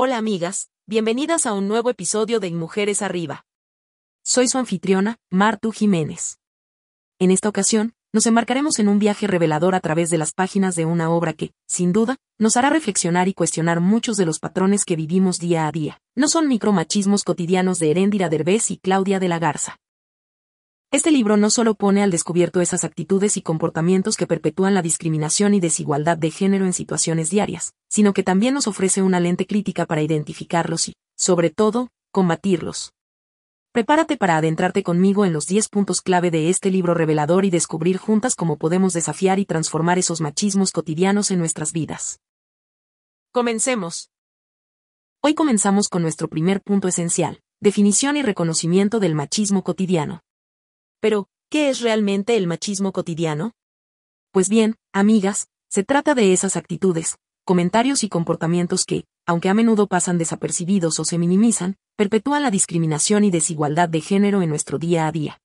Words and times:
Hola 0.00 0.16
amigas, 0.16 0.70
bienvenidas 0.86 1.44
a 1.44 1.54
un 1.54 1.66
nuevo 1.66 1.90
episodio 1.90 2.38
de 2.38 2.52
Mujeres 2.52 3.02
Arriba. 3.02 3.44
Soy 4.22 4.46
su 4.46 4.56
anfitriona, 4.56 5.16
Martu 5.28 5.72
Jiménez. 5.72 6.38
En 7.18 7.32
esta 7.32 7.48
ocasión, 7.48 7.94
nos 8.12 8.26
embarcaremos 8.26 8.78
en 8.78 8.86
un 8.86 9.00
viaje 9.00 9.26
revelador 9.26 9.74
a 9.74 9.80
través 9.80 10.08
de 10.08 10.18
las 10.18 10.30
páginas 10.30 10.76
de 10.76 10.84
una 10.84 11.10
obra 11.10 11.32
que, 11.32 11.50
sin 11.66 11.92
duda, 11.92 12.14
nos 12.38 12.56
hará 12.56 12.70
reflexionar 12.70 13.26
y 13.26 13.34
cuestionar 13.34 13.80
muchos 13.80 14.16
de 14.16 14.26
los 14.26 14.38
patrones 14.38 14.84
que 14.84 14.94
vivimos 14.94 15.40
día 15.40 15.66
a 15.66 15.72
día. 15.72 16.00
No 16.14 16.28
son 16.28 16.46
micromachismos 16.46 17.24
cotidianos 17.24 17.80
de 17.80 17.90
Heréndira 17.90 18.28
Derbez 18.28 18.70
y 18.70 18.76
Claudia 18.76 19.18
de 19.18 19.26
la 19.26 19.40
Garza. 19.40 19.80
Este 20.90 21.10
libro 21.10 21.36
no 21.36 21.50
solo 21.50 21.74
pone 21.74 22.02
al 22.02 22.10
descubierto 22.10 22.62
esas 22.62 22.82
actitudes 22.82 23.36
y 23.36 23.42
comportamientos 23.42 24.16
que 24.16 24.26
perpetúan 24.26 24.72
la 24.72 24.80
discriminación 24.80 25.52
y 25.52 25.60
desigualdad 25.60 26.16
de 26.16 26.30
género 26.30 26.64
en 26.64 26.72
situaciones 26.72 27.28
diarias, 27.28 27.74
sino 27.90 28.14
que 28.14 28.22
también 28.22 28.54
nos 28.54 28.66
ofrece 28.66 29.02
una 29.02 29.20
lente 29.20 29.46
crítica 29.46 29.84
para 29.84 30.00
identificarlos 30.00 30.88
y, 30.88 30.94
sobre 31.14 31.50
todo, 31.50 31.88
combatirlos. 32.10 32.94
Prepárate 33.72 34.16
para 34.16 34.38
adentrarte 34.38 34.82
conmigo 34.82 35.26
en 35.26 35.34
los 35.34 35.46
10 35.46 35.68
puntos 35.68 36.00
clave 36.00 36.30
de 36.30 36.48
este 36.48 36.70
libro 36.70 36.94
revelador 36.94 37.44
y 37.44 37.50
descubrir 37.50 37.98
juntas 37.98 38.34
cómo 38.34 38.56
podemos 38.56 38.94
desafiar 38.94 39.38
y 39.38 39.44
transformar 39.44 39.98
esos 39.98 40.22
machismos 40.22 40.72
cotidianos 40.72 41.30
en 41.30 41.38
nuestras 41.38 41.74
vidas. 41.74 42.18
Comencemos. 43.30 44.08
Hoy 45.22 45.34
comenzamos 45.34 45.90
con 45.90 46.00
nuestro 46.00 46.28
primer 46.28 46.62
punto 46.62 46.88
esencial, 46.88 47.42
definición 47.60 48.16
y 48.16 48.22
reconocimiento 48.22 49.00
del 49.00 49.14
machismo 49.14 49.62
cotidiano. 49.62 50.22
Pero, 51.00 51.28
¿qué 51.48 51.68
es 51.68 51.80
realmente 51.80 52.36
el 52.36 52.46
machismo 52.46 52.92
cotidiano? 52.92 53.52
Pues 54.32 54.48
bien, 54.48 54.76
amigas, 54.92 55.48
se 55.68 55.84
trata 55.84 56.14
de 56.14 56.32
esas 56.32 56.56
actitudes, 56.56 57.18
comentarios 57.44 58.02
y 58.02 58.08
comportamientos 58.08 58.84
que, 58.84 59.04
aunque 59.26 59.48
a 59.48 59.54
menudo 59.54 59.86
pasan 59.86 60.18
desapercibidos 60.18 60.98
o 60.98 61.04
se 61.04 61.18
minimizan, 61.18 61.76
perpetúan 61.96 62.42
la 62.42 62.50
discriminación 62.50 63.24
y 63.24 63.30
desigualdad 63.30 63.88
de 63.88 64.00
género 64.00 64.42
en 64.42 64.50
nuestro 64.50 64.78
día 64.78 65.06
a 65.06 65.12
día. 65.12 65.40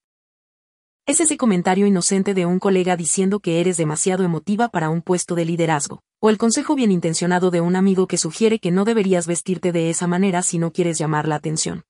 Es 1.06 1.20
ese 1.20 1.38
comentario 1.38 1.86
inocente 1.86 2.34
de 2.34 2.46
un 2.46 2.60
colega 2.60 2.96
diciendo 2.96 3.42
que 3.42 3.60
eres 3.60 3.76
demasiado 3.78 4.24
emotiva 4.24 4.70
para 4.70 4.90
un 4.90 5.02
puesto 5.02 5.36
de 5.36 5.44
liderazgo, 5.44 6.02
o 6.22 6.30
el 6.30 6.38
consejo 6.38 6.76
bien 6.76 6.92
intencionado 6.92 7.52
de 7.52 7.60
un 7.60 7.76
amigo 7.76 8.08
que 8.08 8.18
sugiere 8.18 8.60
que 8.60 8.72
no 8.72 8.86
deberías 8.86 9.28
vestirte 9.28 9.72
de 9.74 9.90
esa 9.90 10.08
manera 10.08 10.42
si 10.42 10.60
no 10.60 10.72
quieres 10.72 10.98
llamar 10.98 11.28
la 11.28 11.36
atención. 11.36 11.84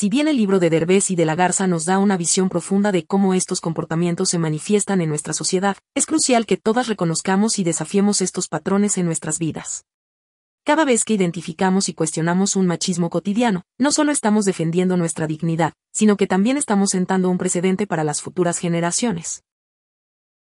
Si 0.00 0.08
bien 0.08 0.28
el 0.28 0.38
libro 0.38 0.60
de 0.60 0.70
Derbez 0.70 1.10
y 1.10 1.14
de 1.14 1.26
la 1.26 1.34
Garza 1.34 1.66
nos 1.66 1.84
da 1.84 1.98
una 1.98 2.16
visión 2.16 2.48
profunda 2.48 2.90
de 2.90 3.04
cómo 3.04 3.34
estos 3.34 3.60
comportamientos 3.60 4.30
se 4.30 4.38
manifiestan 4.38 5.02
en 5.02 5.10
nuestra 5.10 5.34
sociedad, 5.34 5.76
es 5.94 6.06
crucial 6.06 6.46
que 6.46 6.56
todas 6.56 6.88
reconozcamos 6.88 7.58
y 7.58 7.64
desafiemos 7.64 8.22
estos 8.22 8.48
patrones 8.48 8.96
en 8.96 9.04
nuestras 9.04 9.38
vidas. 9.38 9.84
Cada 10.64 10.86
vez 10.86 11.04
que 11.04 11.12
identificamos 11.12 11.90
y 11.90 11.92
cuestionamos 11.92 12.56
un 12.56 12.66
machismo 12.66 13.10
cotidiano, 13.10 13.64
no 13.78 13.92
solo 13.92 14.10
estamos 14.10 14.46
defendiendo 14.46 14.96
nuestra 14.96 15.26
dignidad, 15.26 15.74
sino 15.92 16.16
que 16.16 16.26
también 16.26 16.56
estamos 16.56 16.88
sentando 16.88 17.28
un 17.28 17.36
precedente 17.36 17.86
para 17.86 18.02
las 18.02 18.22
futuras 18.22 18.56
generaciones. 18.56 19.42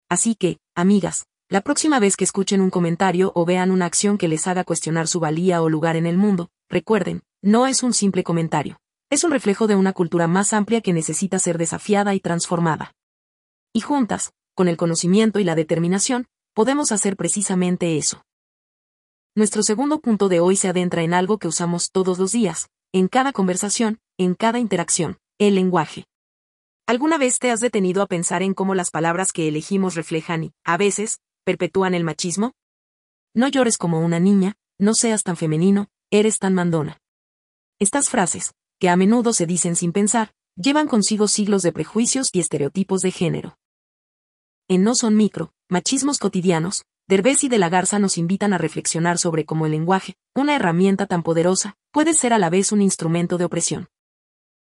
Así 0.08 0.34
que, 0.34 0.58
amigas, 0.74 1.26
la 1.48 1.60
próxima 1.60 2.00
vez 2.00 2.16
que 2.16 2.24
escuchen 2.24 2.60
un 2.60 2.70
comentario 2.70 3.30
o 3.36 3.44
vean 3.44 3.70
una 3.70 3.86
acción 3.86 4.18
que 4.18 4.26
les 4.26 4.48
haga 4.48 4.64
cuestionar 4.64 5.06
su 5.06 5.20
valía 5.20 5.62
o 5.62 5.68
lugar 5.68 5.94
en 5.94 6.06
el 6.06 6.18
mundo, 6.18 6.50
recuerden, 6.68 7.22
no 7.40 7.68
es 7.68 7.84
un 7.84 7.92
simple 7.92 8.24
comentario 8.24 8.80
es 9.14 9.22
un 9.22 9.30
reflejo 9.30 9.68
de 9.68 9.76
una 9.76 9.92
cultura 9.92 10.26
más 10.26 10.52
amplia 10.52 10.80
que 10.80 10.92
necesita 10.92 11.38
ser 11.38 11.56
desafiada 11.56 12.14
y 12.14 12.20
transformada. 12.20 12.94
Y 13.72 13.80
juntas, 13.80 14.32
con 14.54 14.66
el 14.66 14.76
conocimiento 14.76 15.38
y 15.38 15.44
la 15.44 15.54
determinación, 15.54 16.26
podemos 16.52 16.90
hacer 16.90 17.16
precisamente 17.16 17.96
eso. 17.96 18.24
Nuestro 19.36 19.62
segundo 19.62 20.00
punto 20.00 20.28
de 20.28 20.40
hoy 20.40 20.56
se 20.56 20.68
adentra 20.68 21.02
en 21.02 21.14
algo 21.14 21.38
que 21.38 21.46
usamos 21.46 21.90
todos 21.92 22.18
los 22.18 22.32
días, 22.32 22.68
en 22.92 23.06
cada 23.06 23.32
conversación, 23.32 24.00
en 24.18 24.34
cada 24.34 24.58
interacción, 24.58 25.18
el 25.38 25.54
lenguaje. 25.54 26.06
¿Alguna 26.86 27.16
vez 27.16 27.38
te 27.38 27.52
has 27.52 27.60
detenido 27.60 28.02
a 28.02 28.06
pensar 28.06 28.42
en 28.42 28.52
cómo 28.52 28.74
las 28.74 28.90
palabras 28.90 29.32
que 29.32 29.46
elegimos 29.46 29.94
reflejan 29.94 30.44
y, 30.44 30.52
a 30.64 30.76
veces, 30.76 31.20
perpetúan 31.44 31.94
el 31.94 32.02
machismo? 32.02 32.52
No 33.32 33.46
llores 33.46 33.78
como 33.78 34.00
una 34.00 34.18
niña, 34.18 34.54
no 34.78 34.94
seas 34.94 35.22
tan 35.22 35.36
femenino, 35.36 35.86
eres 36.10 36.40
tan 36.40 36.54
mandona. 36.54 36.98
Estas 37.80 38.08
frases, 38.08 38.54
que 38.84 38.90
a 38.90 38.96
menudo 38.96 39.32
se 39.32 39.46
dicen 39.46 39.76
sin 39.76 39.92
pensar, 39.92 40.34
llevan 40.56 40.88
consigo 40.88 41.26
siglos 41.26 41.62
de 41.62 41.72
prejuicios 41.72 42.28
y 42.34 42.40
estereotipos 42.40 43.00
de 43.00 43.12
género. 43.12 43.56
En 44.68 44.82
No 44.84 44.94
son 44.94 45.16
micro, 45.16 45.54
machismos 45.70 46.18
cotidianos, 46.18 46.84
Derbez 47.08 47.44
y 47.44 47.48
de 47.48 47.56
la 47.56 47.70
Garza 47.70 47.98
nos 47.98 48.18
invitan 48.18 48.52
a 48.52 48.58
reflexionar 48.58 49.16
sobre 49.16 49.46
cómo 49.46 49.64
el 49.64 49.72
lenguaje, 49.72 50.16
una 50.34 50.54
herramienta 50.54 51.06
tan 51.06 51.22
poderosa, 51.22 51.78
puede 51.92 52.12
ser 52.12 52.34
a 52.34 52.38
la 52.38 52.50
vez 52.50 52.72
un 52.72 52.82
instrumento 52.82 53.38
de 53.38 53.46
opresión. 53.46 53.88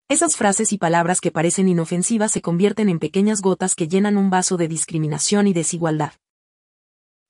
Esas 0.07 0.37
frases 0.37 0.71
y 0.71 0.77
palabras 0.77 1.19
que 1.19 1.31
parecen 1.31 1.67
inofensivas 1.67 2.31
se 2.31 2.41
convierten 2.41 2.87
en 2.87 2.99
pequeñas 2.99 3.41
gotas 3.41 3.75
que 3.75 3.89
llenan 3.89 4.15
un 4.15 4.29
vaso 4.29 4.55
de 4.55 4.69
discriminación 4.69 5.47
y 5.47 5.53
desigualdad. 5.53 6.13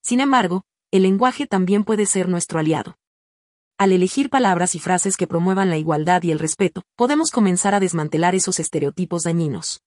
Sin 0.03 0.20
embargo, 0.20 0.62
el 0.92 1.02
lenguaje 1.02 1.48
también 1.48 1.86
puede 1.86 2.06
ser 2.06 2.30
nuestro 2.30 2.59
aliado. 2.59 3.00
Al 3.79 3.91
elegir 3.91 4.29
palabras 4.29 4.75
y 4.75 4.79
frases 4.79 5.17
que 5.17 5.28
promuevan 5.28 5.69
la 5.69 5.78
igualdad 5.78 6.22
y 6.23 6.31
el 6.31 6.39
respeto, 6.39 6.84
podemos 6.95 7.31
comenzar 7.31 7.73
a 7.73 7.79
desmantelar 7.79 8.35
esos 8.35 8.59
estereotipos 8.59 9.23
dañinos. 9.23 9.81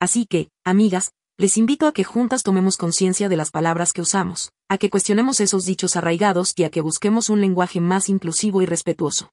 Así 0.00 0.26
que, 0.26 0.48
amigas, 0.64 1.12
les 1.36 1.56
invito 1.58 1.86
a 1.86 1.92
que 1.92 2.04
juntas 2.04 2.42
tomemos 2.42 2.76
conciencia 2.76 3.28
de 3.28 3.36
las 3.36 3.50
palabras 3.50 3.92
que 3.92 4.00
usamos, 4.00 4.52
a 4.68 4.78
que 4.78 4.90
cuestionemos 4.90 5.40
esos 5.40 5.66
dichos 5.66 5.96
arraigados 5.96 6.54
y 6.56 6.64
a 6.64 6.70
que 6.70 6.80
busquemos 6.80 7.28
un 7.28 7.40
lenguaje 7.40 7.80
más 7.80 8.08
inclusivo 8.08 8.62
y 8.62 8.66
respetuoso. 8.66 9.30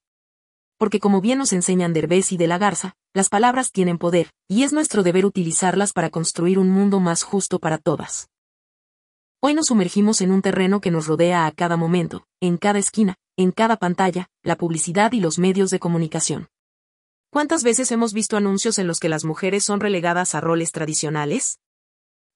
Porque 0.78 1.00
como 1.00 1.22
bien 1.22 1.40
nos 1.40 1.54
enseñan 1.54 1.94
Derbez 1.94 2.32
y 2.32 2.38
de 2.38 2.48
la 2.48 2.58
Garza, 2.58 2.94
las 3.14 3.30
palabras 3.30 3.72
tienen 3.72 3.98
poder, 3.98 4.32
y 4.48 4.64
es 4.64 4.74
nuestro 4.74 5.04
deber 5.04 5.26
utilizarlas 5.26 5.94
para 5.94 6.10
construir 6.10 6.60
un 6.60 6.70
mundo 6.70 7.00
más 7.00 7.24
justo 7.24 7.60
para 7.60 7.78
todas. 7.78 8.28
Hoy 9.42 9.54
nos 9.54 9.68
sumergimos 9.68 10.20
en 10.20 10.32
un 10.32 10.42
terreno 10.42 10.82
que 10.82 10.92
nos 10.92 11.08
rodea 11.08 11.46
a 11.46 11.52
cada 11.54 11.78
momento, 11.78 12.26
en 12.42 12.58
cada 12.58 12.80
esquina, 12.80 13.16
en 13.40 13.54
cada 13.54 13.78
pantalla, 13.78 14.30
la 14.44 14.58
publicidad 14.58 15.14
y 15.14 15.22
los 15.22 15.40
medios 15.40 15.70
de 15.70 15.80
comunicación. 15.80 16.50
¿Cuántas 17.32 17.64
veces 17.64 17.90
hemos 17.94 18.12
visto 18.12 18.36
anuncios 18.36 18.78
en 18.80 18.86
los 18.86 19.00
que 19.00 19.08
las 19.08 19.24
mujeres 19.24 19.64
son 19.64 19.80
relegadas 19.80 20.36
a 20.36 20.42
roles 20.42 20.74
tradicionales? 20.74 21.58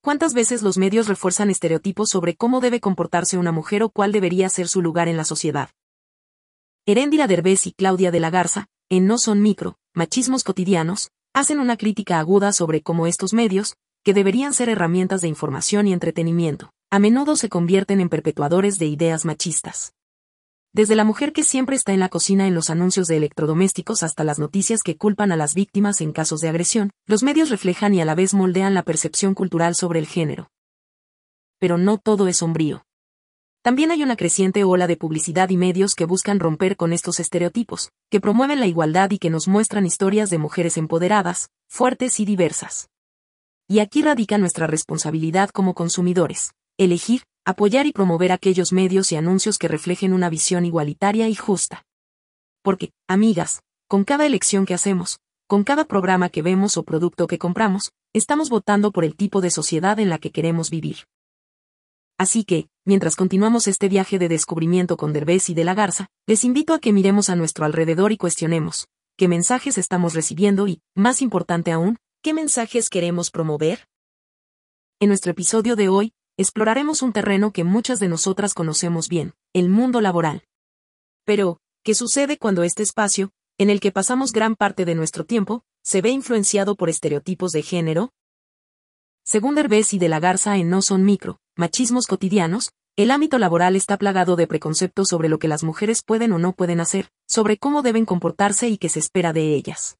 ¿Cuántas 0.01 0.33
veces 0.33 0.61
los 0.61 0.77
medios 0.77 1.09
refuerzan 1.09 1.49
estereotipos 1.49 2.07
sobre 2.07 2.37
cómo 2.37 2.61
debe 2.61 2.79
comportarse 2.79 3.37
una 3.37 3.51
mujer 3.51 3.83
o 3.83 3.89
cuál 3.89 4.13
debería 4.13 4.47
ser 4.47 4.69
su 4.69 4.81
lugar 4.81 5.09
en 5.09 5.17
la 5.17 5.25
sociedad? 5.25 5.71
Heréndira 6.85 7.27
Derbez 7.27 7.67
y 7.67 7.73
Claudia 7.73 8.09
de 8.09 8.21
la 8.21 8.29
Garza, 8.29 8.67
en 8.87 9.05
No 9.05 9.17
son 9.17 9.41
micro, 9.41 9.75
machismos 9.93 10.45
cotidianos, 10.45 11.11
hacen 11.33 11.59
una 11.59 11.75
crítica 11.75 12.17
aguda 12.19 12.53
sobre 12.53 12.81
cómo 12.81 13.07
estos 13.07 13.33
medios, 13.33 13.75
que 14.05 14.13
deberían 14.13 14.53
ser 14.53 14.69
herramientas 14.69 15.19
de 15.19 15.27
información 15.27 15.85
y 15.85 15.91
entretenimiento, 15.91 16.71
a 16.89 16.99
menudo 16.99 17.35
se 17.35 17.49
convierten 17.49 17.99
en 17.99 18.07
perpetuadores 18.07 18.79
de 18.79 18.85
ideas 18.85 19.25
machistas. 19.25 19.93
Desde 20.75 20.95
la 20.95 21.03
mujer 21.03 21.33
que 21.33 21.43
siempre 21.43 21.75
está 21.75 21.93
en 21.93 21.99
la 21.99 22.09
cocina 22.09 22.47
en 22.47 22.55
los 22.55 22.71
anuncios 22.71 23.07
de 23.07 23.17
electrodomésticos 23.17 24.01
hasta 24.01 24.23
las 24.23 24.39
noticias 24.39 24.81
que 24.81 24.97
culpan 24.97 25.31
a 25.31 25.35
las 25.35 25.53
víctimas 25.53 26.01
en 26.01 26.11
casos 26.11 26.39
de 26.39 26.49
agresión, 26.49 26.89
los 27.05 27.21
medios 27.21 27.51
reflejan 27.51 27.93
y 27.93 28.01
a 28.01 28.05
la 28.05 28.15
vez 28.15 28.33
moldean 28.33 28.73
la 28.73 28.81
percepción 28.81 29.35
cultural 29.35 29.75
sobre 29.75 29.99
el 29.99 30.07
género. 30.07 30.49
Pero 31.59 31.77
no 31.77 31.99
todo 31.99 32.27
es 32.27 32.37
sombrío. 32.37 32.87
También 33.61 33.91
hay 33.91 34.01
una 34.01 34.15
creciente 34.15 34.63
ola 34.63 34.87
de 34.87 34.97
publicidad 34.97 35.51
y 35.51 35.57
medios 35.57 35.93
que 35.93 36.05
buscan 36.05 36.39
romper 36.39 36.75
con 36.75 36.91
estos 36.91 37.19
estereotipos, 37.19 37.91
que 38.09 38.19
promueven 38.19 38.59
la 38.59 38.65
igualdad 38.65 39.11
y 39.11 39.19
que 39.19 39.29
nos 39.29 39.47
muestran 39.47 39.85
historias 39.85 40.31
de 40.31 40.39
mujeres 40.39 40.77
empoderadas, 40.77 41.49
fuertes 41.69 42.19
y 42.19 42.25
diversas. 42.25 42.89
Y 43.67 43.77
aquí 43.77 44.01
radica 44.01 44.39
nuestra 44.39 44.65
responsabilidad 44.65 45.51
como 45.51 45.75
consumidores, 45.75 46.55
elegir, 46.79 47.21
apoyar 47.45 47.85
y 47.85 47.91
promover 47.91 48.31
aquellos 48.31 48.71
medios 48.71 49.11
y 49.11 49.17
anuncios 49.17 49.57
que 49.57 49.67
reflejen 49.67 50.13
una 50.13 50.29
visión 50.29 50.65
igualitaria 50.65 51.27
y 51.27 51.35
justa. 51.35 51.85
Porque, 52.61 52.91
amigas, 53.07 53.61
con 53.87 54.05
cada 54.05 54.25
elección 54.25 54.65
que 54.65 54.73
hacemos, 54.73 55.19
con 55.47 55.63
cada 55.63 55.85
programa 55.85 56.29
que 56.29 56.41
vemos 56.41 56.77
o 56.77 56.83
producto 56.83 57.27
que 57.27 57.37
compramos, 57.37 57.91
estamos 58.13 58.49
votando 58.49 58.91
por 58.91 59.03
el 59.03 59.15
tipo 59.15 59.41
de 59.41 59.51
sociedad 59.51 59.99
en 59.99 60.09
la 60.09 60.19
que 60.19 60.31
queremos 60.31 60.69
vivir. 60.69 61.05
Así 62.17 62.45
que, 62.45 62.67
mientras 62.85 63.15
continuamos 63.15 63.67
este 63.67 63.89
viaje 63.89 64.19
de 64.19 64.29
descubrimiento 64.29 64.95
con 64.97 65.11
Derbez 65.11 65.49
y 65.49 65.53
de 65.53 65.65
la 65.65 65.73
Garza, 65.73 66.07
les 66.27 66.45
invito 66.45 66.73
a 66.73 66.79
que 66.79 66.93
miremos 66.93 67.29
a 67.29 67.35
nuestro 67.35 67.65
alrededor 67.65 68.11
y 68.11 68.17
cuestionemos, 68.17 68.87
qué 69.17 69.27
mensajes 69.27 69.77
estamos 69.77 70.13
recibiendo 70.13 70.67
y, 70.67 70.79
más 70.95 71.21
importante 71.21 71.71
aún, 71.71 71.97
qué 72.21 72.33
mensajes 72.33 72.89
queremos 72.89 73.31
promover. 73.31 73.87
En 75.01 75.09
nuestro 75.09 75.31
episodio 75.31 75.75
de 75.75 75.89
hoy, 75.89 76.13
exploraremos 76.37 77.01
un 77.01 77.13
terreno 77.13 77.51
que 77.51 77.63
muchas 77.63 77.99
de 77.99 78.07
nosotras 78.07 78.53
conocemos 78.53 79.07
bien, 79.07 79.33
el 79.53 79.69
mundo 79.69 80.01
laboral. 80.01 80.43
Pero, 81.25 81.59
¿qué 81.83 81.93
sucede 81.93 82.37
cuando 82.37 82.63
este 82.63 82.83
espacio, 82.83 83.31
en 83.57 83.69
el 83.69 83.79
que 83.79 83.91
pasamos 83.91 84.31
gran 84.31 84.55
parte 84.55 84.85
de 84.85 84.95
nuestro 84.95 85.25
tiempo, 85.25 85.63
se 85.83 86.01
ve 86.01 86.09
influenciado 86.09 86.75
por 86.75 86.89
estereotipos 86.89 87.51
de 87.51 87.61
género? 87.61 88.13
Según 89.23 89.55
Derbez 89.55 89.93
y 89.93 89.99
de 89.99 90.09
la 90.09 90.19
Garza 90.19 90.57
en 90.57 90.69
No 90.69 90.81
son 90.81 91.05
micro, 91.05 91.39
machismos 91.55 92.07
cotidianos, 92.07 92.71
el 92.95 93.09
ámbito 93.09 93.39
laboral 93.39 93.75
está 93.75 93.97
plagado 93.97 94.35
de 94.35 94.47
preconceptos 94.47 95.09
sobre 95.09 95.29
lo 95.29 95.39
que 95.39 95.47
las 95.47 95.63
mujeres 95.63 96.03
pueden 96.03 96.31
o 96.31 96.39
no 96.39 96.53
pueden 96.53 96.79
hacer, 96.79 97.09
sobre 97.27 97.57
cómo 97.57 97.81
deben 97.81 98.05
comportarse 98.05 98.69
y 98.69 98.77
qué 98.77 98.89
se 98.89 98.99
espera 98.99 99.33
de 99.33 99.55
ellas. 99.55 99.97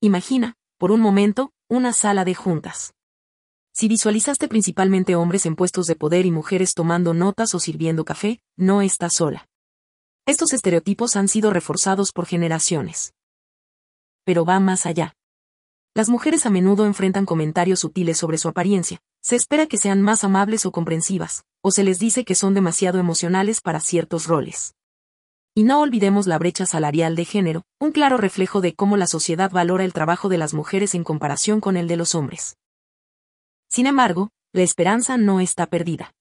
Imagina, 0.00 0.56
por 0.78 0.92
un 0.92 1.00
momento, 1.00 1.52
una 1.68 1.92
sala 1.92 2.24
de 2.24 2.34
juntas. 2.34 2.95
Si 3.78 3.88
visualizaste 3.88 4.48
principalmente 4.48 5.16
hombres 5.16 5.44
en 5.44 5.54
puestos 5.54 5.86
de 5.86 5.96
poder 5.96 6.24
y 6.24 6.30
mujeres 6.30 6.72
tomando 6.72 7.12
notas 7.12 7.54
o 7.54 7.60
sirviendo 7.60 8.06
café, 8.06 8.40
no 8.56 8.80
estás 8.80 9.12
sola. 9.12 9.50
Estos 10.24 10.54
estereotipos 10.54 11.14
han 11.14 11.28
sido 11.28 11.50
reforzados 11.50 12.10
por 12.10 12.24
generaciones. 12.24 13.12
Pero 14.24 14.46
va 14.46 14.60
más 14.60 14.86
allá. 14.86 15.12
Las 15.94 16.08
mujeres 16.08 16.46
a 16.46 16.50
menudo 16.50 16.86
enfrentan 16.86 17.26
comentarios 17.26 17.80
sutiles 17.80 18.16
sobre 18.16 18.38
su 18.38 18.48
apariencia, 18.48 18.98
se 19.20 19.36
espera 19.36 19.66
que 19.66 19.76
sean 19.76 20.00
más 20.00 20.24
amables 20.24 20.64
o 20.64 20.72
comprensivas, 20.72 21.44
o 21.60 21.70
se 21.70 21.84
les 21.84 21.98
dice 21.98 22.24
que 22.24 22.34
son 22.34 22.54
demasiado 22.54 22.98
emocionales 22.98 23.60
para 23.60 23.80
ciertos 23.80 24.26
roles. 24.26 24.74
Y 25.54 25.64
no 25.64 25.82
olvidemos 25.82 26.26
la 26.26 26.38
brecha 26.38 26.64
salarial 26.64 27.14
de 27.14 27.26
género, 27.26 27.66
un 27.78 27.92
claro 27.92 28.16
reflejo 28.16 28.62
de 28.62 28.74
cómo 28.74 28.96
la 28.96 29.06
sociedad 29.06 29.50
valora 29.50 29.84
el 29.84 29.92
trabajo 29.92 30.30
de 30.30 30.38
las 30.38 30.54
mujeres 30.54 30.94
en 30.94 31.04
comparación 31.04 31.60
con 31.60 31.76
el 31.76 31.88
de 31.88 31.98
los 31.98 32.14
hombres. 32.14 32.56
Sin 33.68 33.86
embargo, 33.86 34.30
la 34.52 34.62
esperanza 34.62 35.16
no 35.16 35.40
está 35.40 35.66
perdida. 35.66 36.14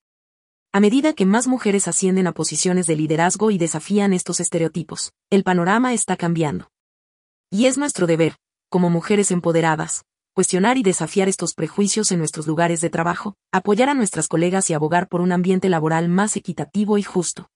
A 0.73 0.81
medida 0.81 1.13
que 1.13 1.25
más 1.25 1.47
mujeres 1.47 1.87
ascienden 1.87 2.27
a 2.27 2.33
posiciones 2.33 2.85
de 2.85 2.97
liderazgo 2.97 3.49
y 3.49 3.57
desafían 3.57 4.11
estos 4.11 4.41
estereotipos, 4.41 5.13
el 5.29 5.43
panorama 5.43 5.93
está 5.93 6.17
cambiando. 6.17 6.69
Y 7.49 7.67
es 7.67 7.77
nuestro 7.77 8.07
deber, 8.07 8.35
como 8.69 8.89
mujeres 8.89 9.31
empoderadas, 9.31 10.03
cuestionar 10.33 10.77
y 10.77 10.83
desafiar 10.83 11.29
estos 11.29 11.53
prejuicios 11.53 12.11
en 12.11 12.19
nuestros 12.19 12.45
lugares 12.45 12.81
de 12.81 12.89
trabajo, 12.89 13.35
apoyar 13.53 13.87
a 13.87 13.93
nuestras 13.93 14.27
colegas 14.27 14.69
y 14.69 14.73
abogar 14.73 15.07
por 15.07 15.21
un 15.21 15.31
ambiente 15.31 15.69
laboral 15.69 16.09
más 16.09 16.35
equitativo 16.35 16.97
y 16.97 17.03
justo. 17.03 17.49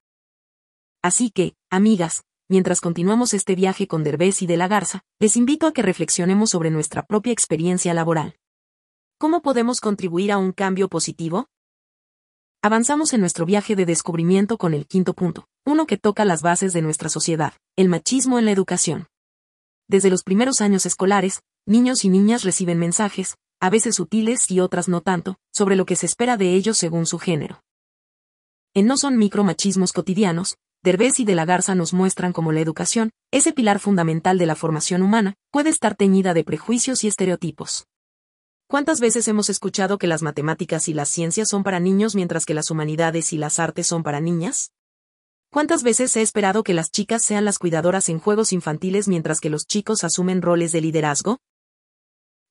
Así 1.01 1.30
que, 1.30 1.56
amigas, 1.69 2.24
mientras 2.47 2.80
continuamos 2.80 3.33
este 3.33 3.53
viaje 3.56 3.85
con 3.85 4.06
Derbez 4.06 4.42
y 4.42 4.47
de 4.47 4.56
la 4.56 4.69
Garza, 4.69 5.01
les 5.19 5.35
invito 5.35 5.68
a 5.68 5.74
que 5.74 5.81
reflexionemos 5.81 6.51
sobre 6.51 6.71
nuestra 6.71 7.06
propia 7.06 7.33
experiencia 7.33 7.94
laboral. 7.94 8.38
¿Cómo 9.21 9.42
podemos 9.42 9.81
contribuir 9.81 10.31
a 10.31 10.38
un 10.38 10.54
cambio 10.54 10.88
positivo? 10.88 11.50
Avanzamos 12.62 13.12
en 13.12 13.19
nuestro 13.19 13.45
viaje 13.45 13.75
de 13.75 13.86
descubrimiento 13.86 14.57
con 14.57 14.74
el 14.74 14.88
quinto 14.88 15.13
punto, 15.13 15.50
uno 15.66 15.88
que 15.88 15.98
toca 15.98 16.24
las 16.24 16.42
bases 16.42 16.71
de 16.71 16.81
nuestra 16.81 17.10
sociedad, 17.10 17.51
el 17.75 17.89
machismo 17.89 18.39
en 18.39 18.45
la 18.45 18.51
educación. 18.51 19.07
Desde 19.89 20.10
los 20.10 20.24
primeros 20.24 20.62
años 20.62 20.86
escolares, 20.86 21.42
niños 21.66 22.06
y 22.06 22.10
niñas 22.10 22.44
reciben 22.44 22.80
mensajes, 22.80 23.36
a 23.60 23.69
veces 23.69 23.95
sutiles 23.95 24.50
y 24.50 24.62
otras 24.62 24.88
no 24.88 25.01
tanto, 25.01 25.36
sobre 25.54 25.75
lo 25.75 25.86
que 25.86 25.98
se 25.98 26.06
espera 26.06 26.38
de 26.38 26.54
ellos 26.54 26.77
según 26.77 27.06
su 27.06 27.19
género. 27.19 27.62
En 28.74 28.86
No 28.86 28.95
son 28.95 29.18
micromachismos 29.18 29.92
cotidianos, 29.92 30.56
Derbez 30.81 31.19
y 31.19 31.25
de 31.25 31.36
la 31.36 31.44
Garza 31.44 31.75
nos 31.75 31.92
muestran 31.92 32.31
cómo 32.31 32.54
la 32.54 32.62
educación, 32.62 33.12
ese 33.31 33.51
pilar 33.51 33.80
fundamental 33.80 34.38
de 34.38 34.45
la 34.45 34.56
formación 34.56 35.01
humana, 35.01 35.36
puede 35.51 35.71
estar 35.71 35.95
teñida 35.95 36.33
de 36.33 36.45
prejuicios 36.45 37.04
y 37.04 37.10
estereotipos. 37.10 37.88
¿Cuántas 38.69 39.00
veces 39.00 39.27
hemos 39.27 39.50
escuchado 39.50 39.98
que 39.98 40.06
las 40.06 40.21
matemáticas 40.21 40.89
y 40.89 40.94
las 40.94 41.10
ciencias 41.10 41.50
son 41.50 41.63
para 41.63 41.80
niños 41.80 42.13
mientras 42.13 42.45
que 42.45 42.54
las 42.54 42.69
humanidades 42.69 43.33
y 43.33 43.39
las 43.39 43.57
artes 43.57 43.88
son 43.88 44.04
para 44.04 44.19
niñas? 44.19 44.74
¿Cuántas 45.51 45.81
veces 45.81 46.16
he 46.16 46.21
esperado 46.21 46.62
que 46.62 46.75
las 46.75 46.92
chicas 46.92 47.24
sean 47.24 47.45
las 47.45 47.57
cuidadoras 47.57 48.10
en 48.10 48.19
juegos 48.19 48.54
infantiles 48.54 49.07
mientras 49.07 49.39
que 49.39 49.50
los 49.50 49.66
chicos 49.66 50.04
asumen 50.04 50.44
roles 50.44 50.71
de 50.71 50.81
liderazgo? 50.81 51.39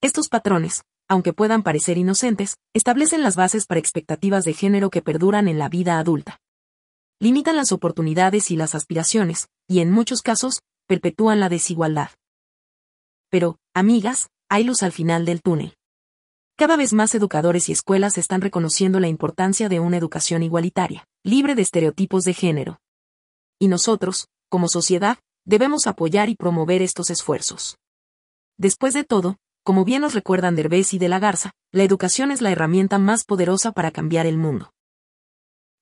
Estos 0.00 0.29
patrones, 0.29 0.82
aunque 1.06 1.32
puedan 1.32 1.62
parecer 1.62 1.99
inocentes, 1.99 2.56
establecen 2.75 3.23
las 3.23 3.37
bases 3.37 3.67
para 3.67 3.79
expectativas 3.79 4.44
de 4.44 4.55
género 4.55 4.91
que 4.91 5.03
perduran 5.03 5.47
en 5.47 5.61
la 5.61 5.69
vida 5.69 6.00
adulta. 6.00 6.41
Limitan 7.20 7.55
las 7.55 7.70
oportunidades 7.70 8.50
y 8.50 8.56
las 8.56 8.75
aspiraciones, 8.75 9.50
y 9.69 9.79
en 9.79 9.93
muchos 9.93 10.23
casos, 10.23 10.62
perpetúan 10.88 11.38
la 11.38 11.49
desigualdad. 11.49 12.11
Pero, 13.31 13.61
amigas, 13.73 14.31
hay 14.49 14.65
luz 14.65 14.82
al 14.82 14.91
final 14.91 15.25
del 15.25 15.43
túnel. 15.43 15.78
Cada 16.58 16.76
vez 16.76 16.93
más 16.93 17.14
educadores 17.14 17.69
y 17.69 17.72
escuelas 17.72 18.19
están 18.19 18.40
reconociendo 18.40 18.99
la 18.99 19.06
importancia 19.06 19.69
de 19.69 19.78
una 19.78 19.96
educación 19.96 20.43
igualitaria, 20.43 21.06
libre 21.22 21.55
de 21.55 21.62
estereotipos 21.62 22.25
de 22.25 22.34
género. 22.34 22.81
Y 23.60 23.69
nosotros, 23.69 24.26
como 24.49 24.66
sociedad, 24.66 25.19
debemos 25.44 25.87
apoyar 25.87 26.28
y 26.28 26.34
promover 26.34 26.82
estos 26.82 27.10
esfuerzos. 27.10 27.78
Después 28.56 28.93
de 28.93 29.05
todo, 29.05 29.37
como 29.62 29.84
bien 29.84 30.02
nos 30.02 30.14
recuerdan 30.14 30.56
Derbez 30.56 30.94
y 30.94 30.99
de 30.99 31.08
la 31.08 31.20
Garza, 31.20 31.52
la 31.70 31.84
educación 31.84 32.32
es 32.32 32.43
la 32.43 32.50
herramienta 32.50 32.99
más 32.99 33.25
poderosa 33.25 33.70
para 33.70 33.93
cambiar 33.93 34.26
el 34.26 34.37
mundo. 34.37 34.72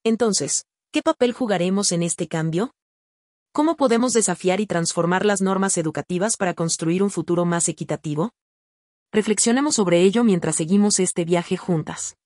Entonces, 0.05 0.67
¿qué 0.93 1.00
papel 1.00 1.32
jugaremos 1.32 1.90
en 1.90 2.02
este 2.02 2.28
cambio? 2.28 2.75
¿Cómo 3.55 3.76
podemos 3.76 4.12
desafiar 4.12 4.61
y 4.61 4.67
transformar 4.67 5.25
las 5.25 5.40
normas 5.40 5.78
educativas 5.78 6.37
para 6.37 6.52
construir 6.52 7.02
un 7.02 7.08
futuro 7.08 7.46
más 7.46 7.70
equitativo? 7.70 8.32
Reflexionemos 9.12 9.76
sobre 9.76 10.03
ello 10.03 10.25
mientras 10.25 10.56
seguimos 10.56 10.99
este 10.99 11.25
viaje 11.25 11.56
juntas. 11.56 12.17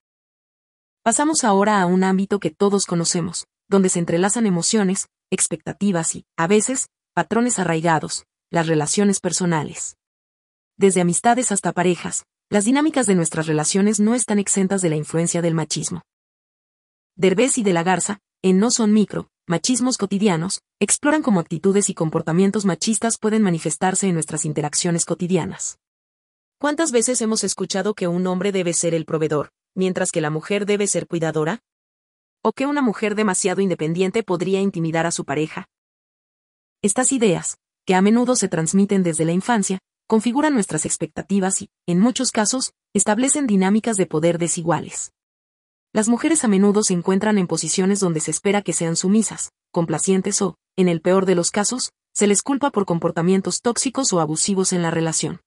Pasamos 1.02 1.44
ahora 1.44 1.80
a 1.80 1.86
un 1.86 2.04
ámbito 2.04 2.40
que 2.40 2.50
todos 2.50 2.86
conocemos, 2.86 3.46
donde 3.68 3.88
se 3.88 3.98
entrelazan 3.98 4.46
emociones, 4.46 5.08
expectativas 5.30 6.14
y, 6.14 6.24
a 6.36 6.46
veces, 6.46 6.88
patrones 7.14 7.58
arraigados, 7.58 8.24
las 8.50 8.66
relaciones 8.66 9.20
personales. 9.20 9.96
Desde 10.76 11.00
amistades 11.00 11.52
hasta 11.52 11.72
parejas, 11.72 12.24
las 12.48 12.64
dinámicas 12.64 13.06
de 13.06 13.14
nuestras 13.14 13.46
relaciones 13.46 14.00
no 14.00 14.14
están 14.14 14.38
exentas 14.38 14.82
de 14.82 14.90
la 14.90 14.96
influencia 14.96 15.40
del 15.40 15.54
machismo. 15.54 16.02
Derbez 17.14 17.58
y 17.58 17.62
de 17.62 17.72
la 17.72 17.82
Garza, 17.82 18.18
en 18.42 18.58
No 18.58 18.70
son 18.70 18.92
micro, 18.92 19.28
machismos 19.46 19.98
cotidianos, 19.98 20.62
exploran 20.80 21.22
cómo 21.22 21.38
actitudes 21.38 21.90
y 21.90 21.94
comportamientos 21.94 22.64
machistas 22.64 23.18
pueden 23.18 23.42
manifestarse 23.42 24.08
en 24.08 24.14
nuestras 24.14 24.44
interacciones 24.44 25.04
cotidianas. 25.04 25.78
¿Cuántas 26.60 26.92
veces 26.92 27.22
hemos 27.22 27.42
escuchado 27.42 27.94
que 27.94 28.06
un 28.06 28.26
hombre 28.26 28.52
debe 28.52 28.74
ser 28.74 28.92
el 28.92 29.06
proveedor, 29.06 29.48
mientras 29.74 30.12
que 30.12 30.20
la 30.20 30.28
mujer 30.28 30.66
debe 30.66 30.86
ser 30.86 31.06
cuidadora? 31.06 31.60
¿O 32.44 32.52
que 32.52 32.66
una 32.66 32.82
mujer 32.82 33.14
demasiado 33.14 33.62
independiente 33.62 34.22
podría 34.22 34.60
intimidar 34.60 35.06
a 35.06 35.10
su 35.10 35.24
pareja? 35.24 35.68
Estas 36.82 37.12
ideas, 37.12 37.56
que 37.86 37.94
a 37.94 38.02
menudo 38.02 38.36
se 38.36 38.48
transmiten 38.48 39.02
desde 39.02 39.24
la 39.24 39.32
infancia, 39.32 39.78
configuran 40.06 40.52
nuestras 40.52 40.84
expectativas 40.84 41.62
y, 41.62 41.70
en 41.86 41.98
muchos 41.98 42.30
casos, 42.30 42.74
establecen 42.92 43.46
dinámicas 43.46 43.96
de 43.96 44.04
poder 44.04 44.36
desiguales. 44.36 45.12
Las 45.94 46.10
mujeres 46.10 46.44
a 46.44 46.48
menudo 46.48 46.82
se 46.82 46.92
encuentran 46.92 47.38
en 47.38 47.46
posiciones 47.46 48.00
donde 48.00 48.20
se 48.20 48.32
espera 48.32 48.60
que 48.60 48.74
sean 48.74 48.96
sumisas, 48.96 49.50
complacientes 49.72 50.42
o, 50.42 50.56
en 50.76 50.90
el 50.90 51.00
peor 51.00 51.24
de 51.24 51.36
los 51.36 51.50
casos, 51.52 51.92
se 52.14 52.26
les 52.26 52.42
culpa 52.42 52.70
por 52.70 52.84
comportamientos 52.84 53.62
tóxicos 53.62 54.12
o 54.12 54.20
abusivos 54.20 54.74
en 54.74 54.82
la 54.82 54.90
relación. 54.90 55.40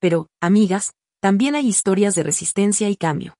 Pero, 0.00 0.28
amigas, 0.40 0.92
también 1.20 1.54
hay 1.54 1.66
historias 1.66 2.14
de 2.14 2.22
resistencia 2.22 2.88
y 2.88 2.96
cambio. 2.96 3.34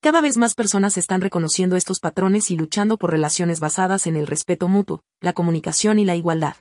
Cada 0.00 0.20
vez 0.20 0.36
más 0.36 0.54
personas 0.54 0.98
están 0.98 1.20
reconociendo 1.20 1.76
estos 1.76 2.00
patrones 2.00 2.50
y 2.50 2.56
luchando 2.56 2.98
por 2.98 3.10
relaciones 3.10 3.60
basadas 3.60 4.06
en 4.06 4.16
el 4.16 4.26
respeto 4.26 4.68
mutuo, 4.68 5.02
la 5.20 5.32
comunicación 5.32 5.98
y 5.98 6.04
la 6.04 6.16
igualdad. 6.16 6.56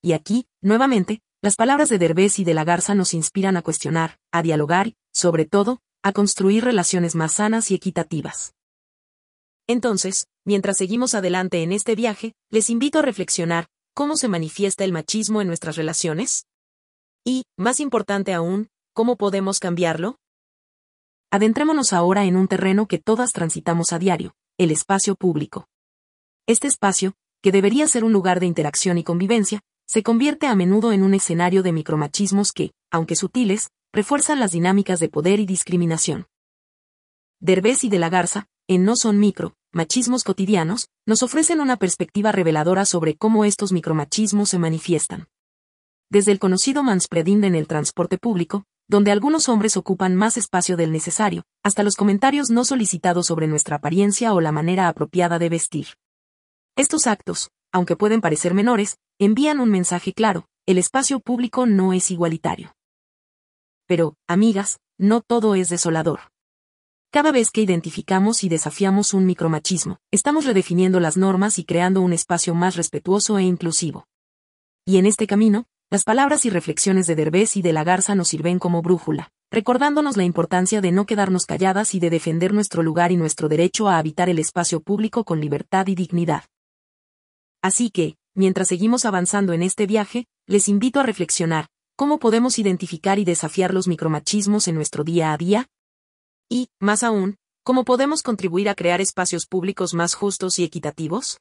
Y 0.00 0.12
aquí, 0.12 0.46
nuevamente, 0.60 1.20
las 1.42 1.56
palabras 1.56 1.88
de 1.88 1.98
Derbez 1.98 2.38
y 2.38 2.44
de 2.44 2.54
la 2.54 2.64
Garza 2.64 2.94
nos 2.94 3.14
inspiran 3.14 3.56
a 3.56 3.62
cuestionar, 3.62 4.18
a 4.30 4.42
dialogar 4.42 4.92
sobre 5.12 5.44
todo, 5.44 5.80
a 6.02 6.12
construir 6.12 6.64
relaciones 6.64 7.14
más 7.14 7.34
sanas 7.34 7.70
y 7.70 7.74
equitativas. 7.74 8.54
Entonces, 9.68 10.26
mientras 10.44 10.78
seguimos 10.78 11.14
adelante 11.14 11.62
en 11.62 11.72
este 11.72 11.94
viaje, 11.94 12.34
les 12.50 12.70
invito 12.70 12.98
a 12.98 13.02
reflexionar, 13.02 13.68
¿cómo 13.94 14.16
se 14.16 14.28
manifiesta 14.28 14.84
el 14.84 14.92
machismo 14.92 15.40
en 15.40 15.48
nuestras 15.48 15.76
relaciones? 15.76 16.46
Y, 17.24 17.44
más 17.56 17.78
importante 17.78 18.34
aún, 18.34 18.68
¿cómo 18.94 19.16
podemos 19.16 19.60
cambiarlo? 19.60 20.16
Adentrémonos 21.30 21.92
ahora 21.92 22.24
en 22.24 22.36
un 22.36 22.48
terreno 22.48 22.86
que 22.86 22.98
todas 22.98 23.32
transitamos 23.32 23.92
a 23.92 24.00
diario, 24.00 24.34
el 24.58 24.72
espacio 24.72 25.14
público. 25.14 25.68
Este 26.48 26.66
espacio, 26.66 27.14
que 27.40 27.52
debería 27.52 27.86
ser 27.86 28.02
un 28.02 28.12
lugar 28.12 28.40
de 28.40 28.46
interacción 28.46 28.98
y 28.98 29.04
convivencia, 29.04 29.60
se 29.86 30.02
convierte 30.02 30.48
a 30.48 30.56
menudo 30.56 30.92
en 30.92 31.04
un 31.04 31.14
escenario 31.14 31.62
de 31.62 31.72
micromachismos 31.72 32.52
que, 32.52 32.72
aunque 32.90 33.14
sutiles, 33.14 33.68
refuerzan 33.92 34.40
las 34.40 34.50
dinámicas 34.50 34.98
de 34.98 35.08
poder 35.08 35.38
y 35.38 35.46
discriminación. 35.46 36.26
Derbez 37.40 37.84
y 37.84 37.88
de 37.88 38.00
la 38.00 38.08
Garza, 38.08 38.48
en 38.66 38.84
No 38.84 38.96
son 38.96 39.20
micro, 39.20 39.54
machismos 39.72 40.24
cotidianos, 40.24 40.88
nos 41.06 41.22
ofrecen 41.22 41.60
una 41.60 41.76
perspectiva 41.76 42.32
reveladora 42.32 42.84
sobre 42.84 43.16
cómo 43.16 43.44
estos 43.44 43.70
micromachismos 43.70 44.48
se 44.48 44.58
manifiestan 44.58 45.28
desde 46.12 46.30
el 46.30 46.38
conocido 46.38 46.82
manspreading 46.82 47.42
en 47.44 47.54
el 47.54 47.66
transporte 47.66 48.18
público, 48.18 48.66
donde 48.86 49.10
algunos 49.12 49.48
hombres 49.48 49.78
ocupan 49.78 50.14
más 50.14 50.36
espacio 50.36 50.76
del 50.76 50.92
necesario, 50.92 51.44
hasta 51.64 51.82
los 51.82 51.96
comentarios 51.96 52.50
no 52.50 52.66
solicitados 52.66 53.28
sobre 53.28 53.46
nuestra 53.46 53.76
apariencia 53.76 54.34
o 54.34 54.42
la 54.42 54.52
manera 54.52 54.88
apropiada 54.88 55.38
de 55.38 55.48
vestir. 55.48 55.86
Estos 56.76 57.06
actos, 57.06 57.50
aunque 57.72 57.96
pueden 57.96 58.20
parecer 58.20 58.52
menores, 58.52 58.98
envían 59.18 59.58
un 59.58 59.70
mensaje 59.70 60.12
claro, 60.12 60.44
el 60.66 60.76
espacio 60.76 61.18
público 61.18 61.64
no 61.64 61.94
es 61.94 62.10
igualitario. 62.10 62.76
Pero, 63.86 64.14
amigas, 64.28 64.80
no 64.98 65.22
todo 65.22 65.54
es 65.54 65.70
desolador. 65.70 66.20
Cada 67.10 67.32
vez 67.32 67.50
que 67.50 67.62
identificamos 67.62 68.44
y 68.44 68.50
desafiamos 68.50 69.14
un 69.14 69.24
micromachismo, 69.24 69.96
estamos 70.10 70.44
redefiniendo 70.44 71.00
las 71.00 71.16
normas 71.16 71.58
y 71.58 71.64
creando 71.64 72.02
un 72.02 72.12
espacio 72.12 72.54
más 72.54 72.76
respetuoso 72.76 73.38
e 73.38 73.44
inclusivo. 73.44 74.06
Y 74.84 74.98
en 74.98 75.06
este 75.06 75.26
camino, 75.26 75.66
las 75.92 76.04
palabras 76.04 76.46
y 76.46 76.48
reflexiones 76.48 77.06
de 77.06 77.14
Derbez 77.14 77.54
y 77.58 77.60
de 77.60 77.74
la 77.74 77.84
Garza 77.84 78.14
nos 78.14 78.28
sirven 78.28 78.58
como 78.58 78.80
brújula, 78.80 79.30
recordándonos 79.50 80.16
la 80.16 80.24
importancia 80.24 80.80
de 80.80 80.90
no 80.90 81.04
quedarnos 81.04 81.44
calladas 81.44 81.94
y 81.94 82.00
de 82.00 82.08
defender 82.08 82.54
nuestro 82.54 82.82
lugar 82.82 83.12
y 83.12 83.18
nuestro 83.18 83.50
derecho 83.50 83.90
a 83.90 83.98
habitar 83.98 84.30
el 84.30 84.38
espacio 84.38 84.80
público 84.80 85.24
con 85.24 85.38
libertad 85.38 85.86
y 85.88 85.94
dignidad. 85.94 86.44
Así 87.60 87.90
que, 87.90 88.16
mientras 88.34 88.68
seguimos 88.68 89.04
avanzando 89.04 89.52
en 89.52 89.62
este 89.62 89.86
viaje, 89.86 90.24
les 90.46 90.66
invito 90.66 90.98
a 90.98 91.02
reflexionar, 91.02 91.66
¿cómo 91.94 92.18
podemos 92.18 92.58
identificar 92.58 93.18
y 93.18 93.26
desafiar 93.26 93.74
los 93.74 93.86
micromachismos 93.86 94.68
en 94.68 94.76
nuestro 94.76 95.04
día 95.04 95.34
a 95.34 95.36
día? 95.36 95.66
Y, 96.48 96.70
más 96.80 97.02
aún, 97.02 97.36
¿cómo 97.64 97.84
podemos 97.84 98.22
contribuir 98.22 98.70
a 98.70 98.74
crear 98.74 99.02
espacios 99.02 99.44
públicos 99.44 99.92
más 99.92 100.14
justos 100.14 100.58
y 100.58 100.64
equitativos? 100.64 101.38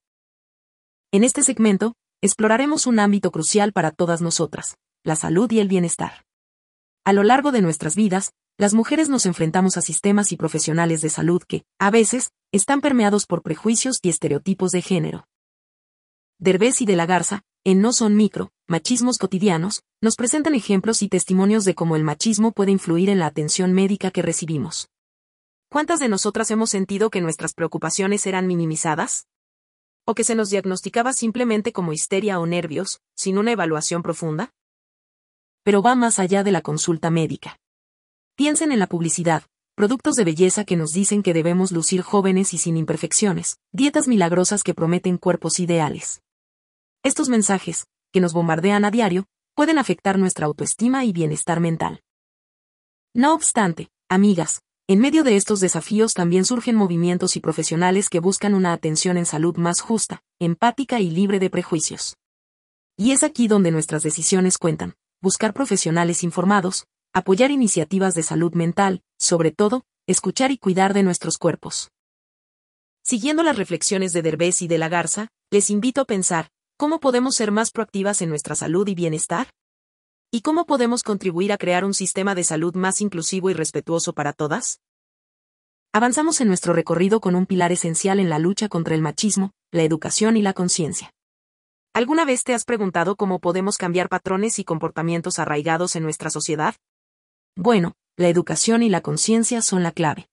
En 1.13 1.23
este 1.23 1.41
segmento, 1.41 1.93
exploraremos 2.21 2.85
un 2.85 2.99
ámbito 2.99 3.31
crucial 3.31 3.73
para 3.73 3.91
todas 3.91 4.21
nosotras, 4.21 4.77
la 5.03 5.15
salud 5.15 5.51
y 5.51 5.59
el 5.59 5.67
bienestar. 5.67 6.25
A 7.03 7.13
lo 7.13 7.23
largo 7.23 7.51
de 7.51 7.63
nuestras 7.63 7.95
vidas, 7.95 8.33
las 8.57 8.75
mujeres 8.75 9.09
nos 9.09 9.25
enfrentamos 9.25 9.75
a 9.77 9.81
sistemas 9.81 10.31
y 10.31 10.37
profesionales 10.37 11.01
de 11.01 11.09
salud 11.09 11.41
que, 11.47 11.63
a 11.79 11.89
veces, 11.89 12.31
están 12.51 12.79
permeados 12.79 13.25
por 13.25 13.41
prejuicios 13.41 13.97
y 14.03 14.09
estereotipos 14.09 14.71
de 14.71 14.83
género. 14.83 15.27
Derbez 16.37 16.81
y 16.81 16.85
de 16.85 16.95
la 16.95 17.07
Garza, 17.07 17.41
en 17.63 17.81
No 17.81 17.91
son 17.91 18.15
micro, 18.15 18.51
machismos 18.67 19.17
cotidianos, 19.17 19.81
nos 19.99 20.15
presentan 20.15 20.53
ejemplos 20.53 21.01
y 21.01 21.09
testimonios 21.09 21.65
de 21.65 21.73
cómo 21.73 21.95
el 21.95 22.03
machismo 22.03 22.51
puede 22.51 22.71
influir 22.71 23.09
en 23.09 23.17
la 23.17 23.27
atención 23.27 23.73
médica 23.73 24.11
que 24.11 24.21
recibimos. 24.21 24.89
¿Cuántas 25.69 25.99
de 25.99 26.09
nosotras 26.09 26.51
hemos 26.51 26.69
sentido 26.69 27.09
que 27.09 27.21
nuestras 27.21 27.53
preocupaciones 27.53 28.27
eran 28.27 28.45
minimizadas? 28.45 29.25
¿O 30.11 30.13
que 30.13 30.25
se 30.25 30.35
nos 30.35 30.49
diagnosticaba 30.49 31.13
simplemente 31.13 31.71
como 31.71 31.93
histeria 31.93 32.37
o 32.37 32.45
nervios, 32.45 32.99
sin 33.15 33.37
una 33.37 33.53
evaluación 33.53 34.03
profunda? 34.03 34.51
Pero 35.63 35.81
va 35.81 35.95
más 35.95 36.19
allá 36.19 36.43
de 36.43 36.51
la 36.51 36.61
consulta 36.61 37.09
médica. 37.09 37.61
Piensen 38.35 38.73
en 38.73 38.79
la 38.79 38.87
publicidad, 38.87 39.43
productos 39.73 40.17
de 40.17 40.25
belleza 40.25 40.65
que 40.65 40.75
nos 40.75 40.91
dicen 40.91 41.23
que 41.23 41.33
debemos 41.33 41.71
lucir 41.71 42.01
jóvenes 42.01 42.53
y 42.53 42.57
sin 42.57 42.75
imperfecciones, 42.75 43.55
dietas 43.71 44.09
milagrosas 44.09 44.63
que 44.63 44.73
prometen 44.73 45.17
cuerpos 45.17 45.61
ideales. 45.61 46.21
Estos 47.03 47.29
mensajes, 47.29 47.87
que 48.11 48.19
nos 48.19 48.33
bombardean 48.33 48.83
a 48.83 48.91
diario, 48.91 49.27
pueden 49.55 49.77
afectar 49.77 50.19
nuestra 50.19 50.45
autoestima 50.45 51.05
y 51.05 51.13
bienestar 51.13 51.61
mental. 51.61 52.03
No 53.13 53.33
obstante, 53.33 53.87
amigas, 54.09 54.61
en 54.91 54.99
medio 54.99 55.23
de 55.23 55.37
estos 55.37 55.61
desafíos 55.61 56.13
también 56.13 56.43
surgen 56.43 56.75
movimientos 56.75 57.37
y 57.37 57.39
profesionales 57.39 58.09
que 58.09 58.19
buscan 58.19 58.53
una 58.53 58.73
atención 58.73 59.15
en 59.15 59.25
salud 59.25 59.55
más 59.55 59.79
justa, 59.79 60.21
empática 60.37 60.99
y 60.99 61.09
libre 61.09 61.39
de 61.39 61.49
prejuicios. 61.49 62.17
Y 62.97 63.11
es 63.13 63.23
aquí 63.23 63.47
donde 63.47 63.71
nuestras 63.71 64.03
decisiones 64.03 64.57
cuentan, 64.57 64.95
buscar 65.21 65.53
profesionales 65.53 66.25
informados, 66.25 66.87
apoyar 67.13 67.51
iniciativas 67.51 68.15
de 68.15 68.23
salud 68.23 68.53
mental, 68.53 69.01
sobre 69.17 69.51
todo, 69.51 69.85
escuchar 70.07 70.51
y 70.51 70.57
cuidar 70.57 70.93
de 70.93 71.03
nuestros 71.03 71.37
cuerpos. 71.37 71.89
Siguiendo 73.01 73.43
las 73.43 73.55
reflexiones 73.55 74.11
de 74.11 74.23
Derbez 74.23 74.61
y 74.61 74.67
de 74.67 74.77
la 74.77 74.89
Garza, 74.89 75.29
les 75.51 75.69
invito 75.69 76.01
a 76.01 76.05
pensar, 76.05 76.49
¿cómo 76.75 76.99
podemos 76.99 77.35
ser 77.35 77.51
más 77.51 77.71
proactivas 77.71 78.21
en 78.21 78.27
nuestra 78.27 78.55
salud 78.55 78.85
y 78.89 78.95
bienestar? 78.95 79.47
¿Y 80.33 80.43
cómo 80.43 80.65
podemos 80.65 81.03
contribuir 81.03 81.51
a 81.51 81.57
crear 81.57 81.83
un 81.83 81.93
sistema 81.93 82.35
de 82.35 82.45
salud 82.45 82.73
más 82.73 83.01
inclusivo 83.01 83.49
y 83.49 83.53
respetuoso 83.53 84.13
para 84.13 84.31
todas? 84.31 84.79
Avanzamos 85.91 86.39
en 86.39 86.47
nuestro 86.47 86.71
recorrido 86.71 87.19
con 87.19 87.35
un 87.35 87.45
pilar 87.45 87.73
esencial 87.73 88.17
en 88.17 88.29
la 88.29 88.39
lucha 88.39 88.69
contra 88.69 88.95
el 88.95 89.01
machismo, 89.01 89.51
la 89.71 89.83
educación 89.83 90.37
y 90.37 90.41
la 90.41 90.53
conciencia. 90.53 91.11
¿Alguna 91.93 92.23
vez 92.23 92.45
te 92.45 92.53
has 92.53 92.63
preguntado 92.63 93.17
cómo 93.17 93.39
podemos 93.39 93.77
cambiar 93.77 94.07
patrones 94.07 94.57
y 94.57 94.63
comportamientos 94.63 95.37
arraigados 95.37 95.97
en 95.97 96.03
nuestra 96.03 96.29
sociedad? 96.29 96.75
Bueno, 97.57 97.95
la 98.15 98.29
educación 98.29 98.83
y 98.83 98.89
la 98.89 99.01
conciencia 99.01 99.61
son 99.61 99.83
la 99.83 99.91
clave. 99.91 100.29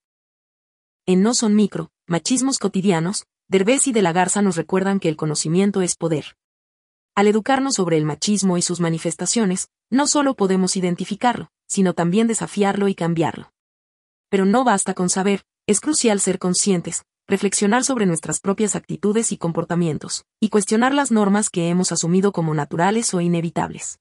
En 1.07 1.21
No 1.23 1.33
son 1.33 1.57
micro, 1.57 1.89
machismos 2.07 2.57
cotidianos, 2.57 3.25
Derbez 3.49 3.87
y 3.87 3.91
de 3.91 4.01
la 4.01 4.13
Garza 4.13 4.41
nos 4.41 4.55
recuerdan 4.55 5.01
que 5.01 5.09
el 5.09 5.17
conocimiento 5.17 5.81
es 5.81 5.97
poder. 5.97 6.37
Al 7.19 7.27
educarnos 7.27 7.75
sobre 7.75 7.97
el 7.97 8.05
machismo 8.05 8.57
y 8.57 8.61
sus 8.61 8.79
manifestaciones, 8.79 9.67
no 9.91 10.07
solo 10.07 10.35
podemos 10.35 10.77
identificarlo, 10.77 11.49
sino 11.67 11.93
también 11.93 12.27
desafiarlo 12.27 12.87
y 12.87 12.95
cambiarlo. 12.95 13.51
Pero 14.29 14.45
no 14.45 14.63
basta 14.63 14.93
con 14.93 15.09
saber, 15.09 15.43
es 15.67 15.81
crucial 15.81 16.21
ser 16.21 16.39
conscientes, 16.39 17.03
reflexionar 17.27 17.83
sobre 17.83 18.05
nuestras 18.05 18.39
propias 18.39 18.73
actitudes 18.73 19.33
y 19.33 19.37
comportamientos, 19.37 20.23
y 20.39 20.47
cuestionar 20.47 20.93
las 20.93 21.11
normas 21.11 21.49
que 21.49 21.67
hemos 21.67 21.91
asumido 21.91 22.31
como 22.31 22.53
naturales 22.53 23.13
o 23.13 23.19
inevitables. 23.19 23.99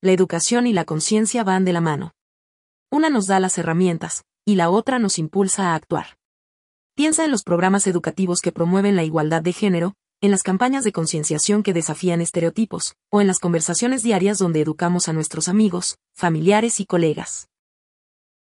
La 0.00 0.10
educación 0.10 0.66
y 0.66 0.72
la 0.72 0.84
conciencia 0.84 1.44
van 1.44 1.64
de 1.64 1.74
la 1.74 1.80
mano. 1.80 2.10
Una 2.90 3.08
nos 3.08 3.28
da 3.28 3.38
las 3.38 3.56
herramientas, 3.56 4.24
y 4.44 4.56
la 4.56 4.68
otra 4.68 4.98
nos 4.98 5.16
impulsa 5.20 5.68
a 5.70 5.74
actuar. 5.76 6.18
Piensa 6.96 7.24
en 7.24 7.30
los 7.30 7.44
programas 7.44 7.86
educativos 7.86 8.40
que 8.40 8.50
promueven 8.50 8.96
la 8.96 9.04
igualdad 9.04 9.42
de 9.42 9.52
género, 9.52 9.94
en 10.22 10.30
las 10.30 10.42
campañas 10.42 10.84
de 10.84 10.92
concienciación 10.92 11.62
que 11.62 11.72
desafían 11.72 12.20
estereotipos, 12.20 12.94
o 13.10 13.22
en 13.22 13.26
las 13.26 13.38
conversaciones 13.38 14.02
diarias 14.02 14.38
donde 14.38 14.60
educamos 14.60 15.08
a 15.08 15.14
nuestros 15.14 15.48
amigos, 15.48 15.96
familiares 16.14 16.78
y 16.78 16.84
colegas. 16.84 17.48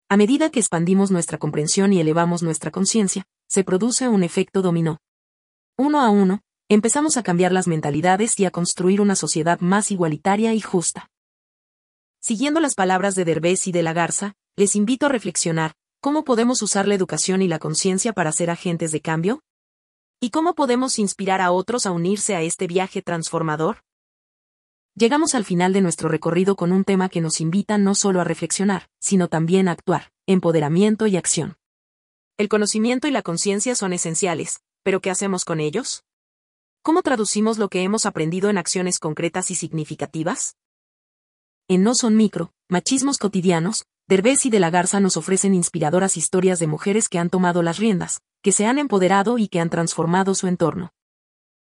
A 0.07 0.15
medida 0.15 0.49
que 0.49 0.61
expandimos 0.61 1.11
nuestra 1.11 1.37
comprensión 1.37 1.91
y 1.91 1.99
elevamos 1.99 2.41
nuestra 2.41 2.71
conciencia, 2.71 3.25
se 3.49 3.65
produce 3.65 4.07
un 4.07 4.23
efecto 4.23 4.61
dominó. 4.61 4.99
Uno 5.77 5.99
a 5.99 6.09
uno, 6.09 6.39
empezamos 6.69 7.17
a 7.17 7.23
cambiar 7.23 7.51
las 7.51 7.67
mentalidades 7.67 8.39
y 8.39 8.45
a 8.45 8.51
construir 8.51 9.01
una 9.01 9.15
sociedad 9.15 9.59
más 9.59 9.91
igualitaria 9.91 10.53
y 10.53 10.61
justa. 10.61 11.09
Siguiendo 12.21 12.61
las 12.61 12.75
palabras 12.75 13.15
de 13.15 13.25
Derbez 13.25 13.67
y 13.67 13.73
de 13.73 13.83
la 13.83 13.91
Garza, 13.91 14.35
les 14.55 14.75
invito 14.77 15.05
a 15.05 15.09
reflexionar, 15.09 15.73
¿cómo 15.99 16.23
podemos 16.23 16.61
usar 16.61 16.87
la 16.87 16.95
educación 16.95 17.41
y 17.41 17.49
la 17.49 17.59
conciencia 17.59 18.13
para 18.13 18.31
ser 18.31 18.49
agentes 18.49 18.93
de 18.93 19.01
cambio? 19.01 19.41
¿Y 20.19 20.31
cómo 20.31 20.55
podemos 20.55 20.97
inspirar 20.97 21.41
a 21.41 21.51
otros 21.51 21.85
a 21.85 21.91
unirse 21.91 22.35
a 22.35 22.41
este 22.41 22.65
viaje 22.65 23.03
transformador? 23.03 23.83
Llegamos 24.95 25.35
al 25.35 25.45
final 25.45 25.73
de 25.73 25.81
nuestro 25.81 26.09
recorrido 26.09 26.55
con 26.55 26.71
un 26.71 26.83
tema 26.83 27.07
que 27.07 27.21
nos 27.21 27.39
invita 27.39 27.77
no 27.77 27.93
solo 27.93 28.19
a 28.19 28.23
reflexionar, 28.23 28.89
sino 28.99 29.27
también 29.27 29.67
a 29.67 29.73
actuar, 29.73 30.11
empoderamiento 30.25 31.05
y 31.05 31.17
acción. 31.17 31.57
El 32.35 32.49
conocimiento 32.49 33.07
y 33.07 33.11
la 33.11 33.21
conciencia 33.21 33.75
son 33.75 33.93
esenciales, 33.93 34.61
pero 34.81 35.01
¿qué 35.01 35.11
hacemos 35.11 35.45
con 35.45 35.59
ellos? 35.59 36.03
¿Cómo 36.81 37.03
traducimos 37.03 37.59
lo 37.59 37.69
que 37.69 37.83
hemos 37.83 38.07
aprendido 38.07 38.49
en 38.49 38.57
acciones 38.57 38.97
concretas 38.97 39.51
y 39.51 39.55
significativas? 39.55 40.55
En 41.67 41.83
No 41.83 41.93
son 41.93 42.15
micro, 42.15 42.53
machismos 42.69 43.19
cotidianos, 43.19 43.85
Derbez 44.07 44.47
y 44.47 44.49
de 44.49 44.61
la 44.61 44.71
Garza 44.71 44.99
nos 44.99 45.15
ofrecen 45.15 45.53
inspiradoras 45.53 46.17
historias 46.17 46.57
de 46.57 46.65
mujeres 46.65 47.07
que 47.07 47.19
han 47.19 47.29
tomado 47.29 47.61
las 47.61 47.77
riendas, 47.77 48.21
que 48.47 48.53
se 48.53 48.65
han 48.65 48.79
empoderado 48.79 49.37
y 49.37 49.49
que 49.49 49.59
han 49.59 49.69
transformado 49.69 50.33
su 50.33 50.47
entorno. 50.47 50.93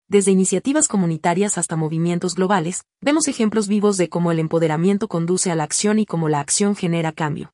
Desde 0.10 0.32
iniciativas 0.32 0.90
comunitarias 0.90 1.58
hasta 1.58 1.78
movimientos 1.78 2.36
globales, 2.36 2.84
vemos 3.00 3.30
ejemplos 3.30 3.70
vivos 3.70 3.96
de 3.96 4.10
cómo 4.10 4.34
el 4.34 4.40
empoderamiento 4.40 5.08
conduce 5.08 5.50
a 5.50 5.56
la 5.56 5.64
acción 5.64 5.98
y 5.98 6.06
cómo 6.06 6.28
la 6.28 6.42
acción 6.42 6.76
genera 6.76 7.14
cambio. 7.14 7.54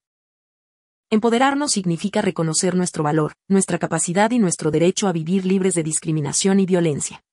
Empoderarnos 1.11 1.73
significa 1.73 2.23
reconocer 2.23 2.73
nuestro 2.73 3.03
valor, 3.03 3.33
nuestra 3.47 3.77
capacidad 3.77 4.31
y 4.31 4.39
nuestro 4.39 4.71
derecho 4.71 5.07
a 5.07 5.11
vivir 5.11 5.45
libres 5.45 5.75
de 5.75 5.83
discriminación 5.83 6.59
y 6.59 6.65
violencia. 6.65 7.23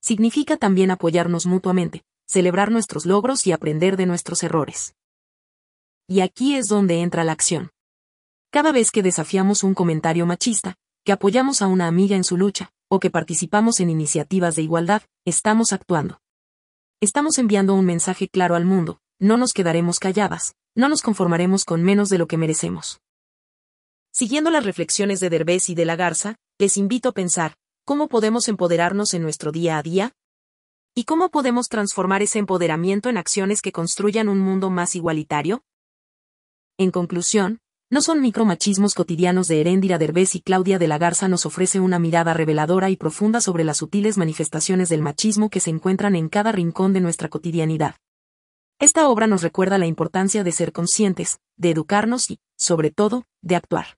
Significa 0.00 0.56
también 0.56 0.90
apoyarnos 0.90 1.44
mutuamente, 1.44 2.04
celebrar 2.26 2.70
nuestros 2.70 3.04
logros 3.04 3.46
y 3.46 3.52
aprender 3.52 3.98
de 3.98 4.06
nuestros 4.06 4.42
errores. 4.42 4.94
Y 6.06 6.20
aquí 6.20 6.54
es 6.54 6.68
donde 6.68 7.02
entra 7.02 7.22
la 7.22 7.32
acción. 7.32 7.68
Cada 8.50 8.72
vez 8.72 8.90
que 8.90 9.02
desafiamos 9.02 9.62
un 9.62 9.74
comentario 9.74 10.24
machista, 10.24 10.78
que 11.04 11.12
apoyamos 11.12 11.62
a 11.62 11.66
una 11.66 11.86
amiga 11.86 12.16
en 12.16 12.24
su 12.24 12.36
lucha, 12.36 12.70
o 12.88 13.00
que 13.00 13.10
participamos 13.10 13.80
en 13.80 13.90
iniciativas 13.90 14.56
de 14.56 14.62
igualdad, 14.62 15.02
estamos 15.24 15.72
actuando. 15.72 16.20
Estamos 17.00 17.38
enviando 17.38 17.74
un 17.74 17.84
mensaje 17.84 18.28
claro 18.28 18.54
al 18.54 18.64
mundo, 18.64 19.00
no 19.20 19.36
nos 19.36 19.52
quedaremos 19.52 19.98
calladas, 19.98 20.54
no 20.74 20.88
nos 20.88 21.02
conformaremos 21.02 21.64
con 21.64 21.82
menos 21.82 22.08
de 22.08 22.18
lo 22.18 22.26
que 22.26 22.36
merecemos. 22.36 23.00
Siguiendo 24.12 24.50
las 24.50 24.64
reflexiones 24.64 25.20
de 25.20 25.30
Derbez 25.30 25.68
y 25.68 25.74
de 25.74 25.84
la 25.84 25.96
Garza, 25.96 26.36
les 26.58 26.76
invito 26.76 27.10
a 27.10 27.12
pensar, 27.12 27.54
¿cómo 27.84 28.08
podemos 28.08 28.48
empoderarnos 28.48 29.14
en 29.14 29.22
nuestro 29.22 29.52
día 29.52 29.78
a 29.78 29.82
día? 29.82 30.12
¿Y 30.94 31.04
cómo 31.04 31.30
podemos 31.30 31.68
transformar 31.68 32.22
ese 32.22 32.40
empoderamiento 32.40 33.08
en 33.08 33.16
acciones 33.16 33.62
que 33.62 33.70
construyan 33.70 34.28
un 34.28 34.40
mundo 34.40 34.70
más 34.70 34.96
igualitario? 34.96 35.62
En 36.78 36.90
conclusión, 36.90 37.60
no 37.90 38.02
son 38.02 38.20
micromachismos 38.20 38.94
cotidianos 38.94 39.48
de 39.48 39.62
Heréndira 39.62 39.96
Derbez 39.96 40.34
y 40.34 40.42
Claudia 40.42 40.78
de 40.78 40.88
la 40.88 40.98
Garza 40.98 41.26
nos 41.26 41.46
ofrece 41.46 41.80
una 41.80 41.98
mirada 41.98 42.34
reveladora 42.34 42.90
y 42.90 42.96
profunda 42.96 43.40
sobre 43.40 43.64
las 43.64 43.78
sutiles 43.78 44.18
manifestaciones 44.18 44.90
del 44.90 45.00
machismo 45.00 45.48
que 45.48 45.60
se 45.60 45.70
encuentran 45.70 46.14
en 46.14 46.28
cada 46.28 46.52
rincón 46.52 46.92
de 46.92 47.00
nuestra 47.00 47.28
cotidianidad. 47.30 47.96
Esta 48.78 49.08
obra 49.08 49.26
nos 49.26 49.42
recuerda 49.42 49.78
la 49.78 49.86
importancia 49.86 50.44
de 50.44 50.52
ser 50.52 50.72
conscientes, 50.72 51.40
de 51.56 51.70
educarnos 51.70 52.30
y, 52.30 52.40
sobre 52.58 52.90
todo, 52.90 53.24
de 53.40 53.56
actuar. 53.56 53.96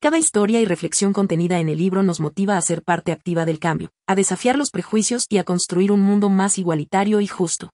Cada 0.00 0.18
historia 0.18 0.60
y 0.62 0.64
reflexión 0.64 1.12
contenida 1.12 1.60
en 1.60 1.68
el 1.68 1.78
libro 1.78 2.02
nos 2.02 2.18
motiva 2.18 2.56
a 2.56 2.62
ser 2.62 2.82
parte 2.82 3.12
activa 3.12 3.44
del 3.44 3.58
cambio, 3.58 3.90
a 4.06 4.14
desafiar 4.14 4.56
los 4.56 4.70
prejuicios 4.70 5.26
y 5.28 5.36
a 5.36 5.44
construir 5.44 5.92
un 5.92 6.00
mundo 6.00 6.30
más 6.30 6.58
igualitario 6.58 7.20
y 7.20 7.26
justo. 7.26 7.70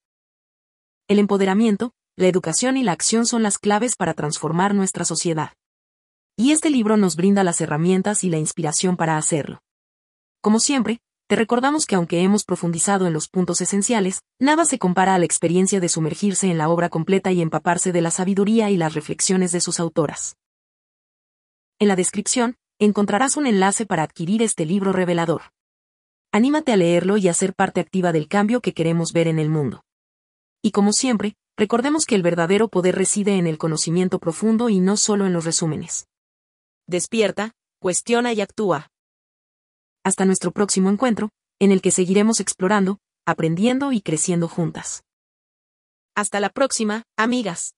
El 1.06 1.20
empoderamiento, 1.20 1.92
la 2.18 2.26
educación 2.26 2.76
y 2.76 2.82
la 2.82 2.90
acción 2.90 3.26
son 3.26 3.44
las 3.44 3.58
claves 3.58 3.94
para 3.94 4.12
transformar 4.12 4.74
nuestra 4.74 5.04
sociedad. 5.04 5.52
Y 6.36 6.50
este 6.50 6.68
libro 6.68 6.96
nos 6.96 7.14
brinda 7.14 7.44
las 7.44 7.60
herramientas 7.60 8.24
y 8.24 8.28
la 8.28 8.38
inspiración 8.38 8.96
para 8.96 9.16
hacerlo. 9.16 9.60
Como 10.40 10.58
siempre, 10.58 10.98
te 11.28 11.36
recordamos 11.36 11.86
que 11.86 11.94
aunque 11.94 12.20
hemos 12.22 12.42
profundizado 12.42 13.06
en 13.06 13.12
los 13.12 13.28
puntos 13.28 13.60
esenciales, 13.60 14.22
nada 14.40 14.64
se 14.64 14.80
compara 14.80 15.14
a 15.14 15.18
la 15.20 15.26
experiencia 15.26 15.78
de 15.78 15.88
sumergirse 15.88 16.50
en 16.50 16.58
la 16.58 16.68
obra 16.68 16.88
completa 16.88 17.30
y 17.30 17.40
empaparse 17.40 17.92
de 17.92 18.00
la 18.00 18.10
sabiduría 18.10 18.68
y 18.68 18.76
las 18.76 18.94
reflexiones 18.94 19.52
de 19.52 19.60
sus 19.60 19.78
autoras. 19.78 20.36
En 21.78 21.86
la 21.86 21.94
descripción, 21.94 22.56
encontrarás 22.80 23.36
un 23.36 23.46
enlace 23.46 23.86
para 23.86 24.02
adquirir 24.02 24.42
este 24.42 24.66
libro 24.66 24.92
revelador. 24.92 25.42
Anímate 26.32 26.72
a 26.72 26.76
leerlo 26.76 27.16
y 27.16 27.28
a 27.28 27.34
ser 27.34 27.54
parte 27.54 27.80
activa 27.80 28.10
del 28.10 28.26
cambio 28.26 28.60
que 28.60 28.74
queremos 28.74 29.12
ver 29.12 29.28
en 29.28 29.38
el 29.38 29.50
mundo. 29.50 29.84
Y 30.62 30.72
como 30.72 30.92
siempre, 30.92 31.36
recordemos 31.58 32.06
que 32.06 32.14
el 32.14 32.22
verdadero 32.22 32.68
poder 32.68 32.94
reside 32.94 33.36
en 33.36 33.46
el 33.46 33.58
conocimiento 33.58 34.20
profundo 34.20 34.68
y 34.68 34.80
no 34.80 34.96
solo 34.96 35.26
en 35.26 35.32
los 35.32 35.44
resúmenes. 35.44 36.06
Despierta, 36.86 37.52
cuestiona 37.80 38.32
y 38.32 38.40
actúa. 38.40 38.88
Hasta 40.04 40.24
nuestro 40.24 40.52
próximo 40.52 40.88
encuentro, 40.88 41.30
en 41.58 41.72
el 41.72 41.82
que 41.82 41.90
seguiremos 41.90 42.38
explorando, 42.40 43.00
aprendiendo 43.26 43.92
y 43.92 44.00
creciendo 44.00 44.48
juntas. 44.48 45.02
Hasta 46.14 46.40
la 46.40 46.48
próxima, 46.48 47.02
amigas. 47.16 47.74